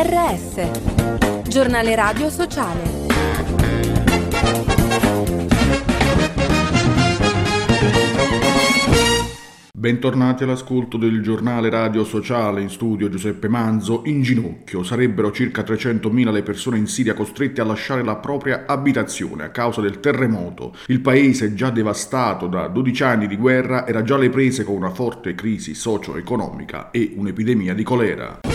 [0.00, 3.06] GRS, giornale radio sociale.
[9.72, 14.02] Bentornati all'ascolto del giornale radio sociale in studio Giuseppe Manzo.
[14.04, 19.42] In ginocchio sarebbero circa 300.000 le persone in Siria costrette a lasciare la propria abitazione
[19.42, 20.76] a causa del terremoto.
[20.86, 24.90] Il paese, già devastato da 12 anni di guerra, era già alle prese con una
[24.90, 28.47] forte crisi socio-economica e un'epidemia di colera.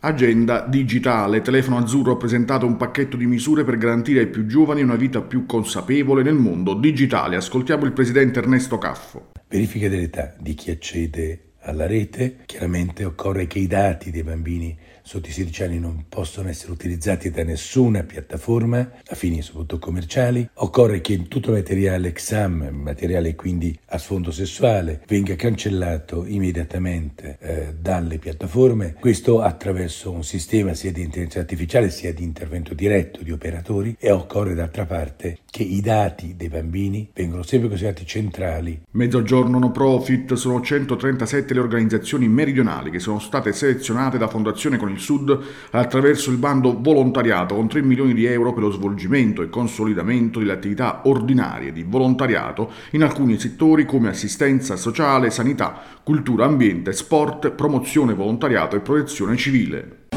[0.00, 1.42] Agenda digitale.
[1.42, 5.22] Telefono Azzurro ha presentato un pacchetto di misure per garantire ai più giovani una vita
[5.22, 7.34] più consapevole nel mondo digitale.
[7.34, 9.32] Ascoltiamo il presidente Ernesto Caffo.
[9.48, 12.36] Verifica dell'età di chi accede alla rete.
[12.46, 14.76] Chiaramente occorre che i dati dei bambini
[15.08, 20.46] sotto i 16 anni non possono essere utilizzati da nessuna piattaforma a fini soprattutto commerciali.
[20.52, 28.18] Occorre che tutto materiale exam, materiale quindi a sfondo sessuale, venga cancellato immediatamente eh, dalle
[28.18, 28.96] piattaforme.
[29.00, 34.10] Questo attraverso un sistema sia di intelligenza artificiale sia di intervento diretto di operatori e
[34.10, 38.80] occorre d'altra parte che i dati dei bambini vengano sempre considerati centrali.
[38.92, 44.90] Mezzogiorno no profit sono 137 le organizzazioni meridionali che sono state selezionate da Fondazione con
[44.90, 45.38] il Sud
[45.70, 50.52] attraverso il bando volontariato con 3 milioni di euro per lo svolgimento e consolidamento delle
[50.52, 58.14] attività ordinarie di volontariato in alcuni settori come assistenza sociale, sanità, cultura, ambiente, sport, promozione
[58.14, 60.07] volontariato e protezione civile.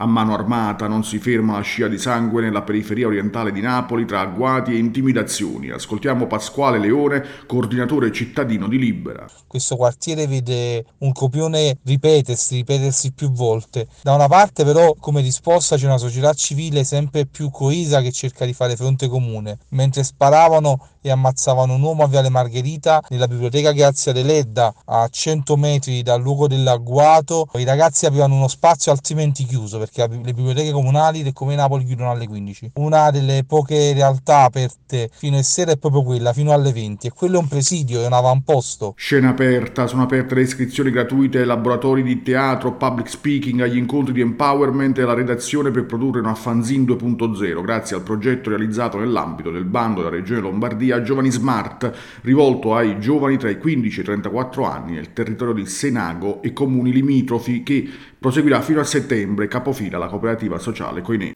[0.00, 4.04] A mano armata non si ferma la scia di sangue nella periferia orientale di Napoli
[4.04, 5.70] tra agguati e intimidazioni.
[5.70, 9.26] Ascoltiamo Pasquale Leone, coordinatore cittadino di Libera.
[9.48, 13.88] Questo quartiere vede un copione ripetersi, ripetersi più volte.
[14.00, 18.44] Da una parte però come risposta c'è una società civile sempre più coesa che cerca
[18.44, 19.58] di fare fronte comune.
[19.70, 25.56] Mentre sparavano e ammazzavano un uomo a Viale Margherita nella biblioteca Grazia Deledda a 100
[25.56, 31.32] metri dal luogo dell'agguato, i ragazzi avevano uno spazio altrimenti chiuso perché le biblioteche comunali
[31.32, 32.72] Comune Napoli chiudono alle 15.
[32.74, 37.12] Una delle poche realtà aperte fino a sera è proprio quella, fino alle 20 e
[37.14, 38.94] quello è un presidio, è un avamposto.
[38.96, 44.12] Scena aperta, sono aperte le iscrizioni gratuite ai laboratori di teatro, public speaking, agli incontri
[44.12, 49.50] di empowerment e alla redazione per produrre una fanzine 2.0 grazie al progetto realizzato nell'ambito
[49.50, 51.90] del bando della Regione Lombardia Giovani Smart,
[52.22, 56.52] rivolto ai giovani tra i 15 e i 34 anni nel territorio di Senago e
[56.52, 61.32] comuni limitrofi che proseguirà fino a settembre, capofila la cooperativa sociale Coinè.